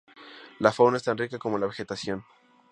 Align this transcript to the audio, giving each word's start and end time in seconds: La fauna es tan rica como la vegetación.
La 0.57 0.71
fauna 0.71 0.97
es 0.97 1.03
tan 1.03 1.15
rica 1.15 1.37
como 1.37 1.59
la 1.59 1.67
vegetación. 1.67 2.25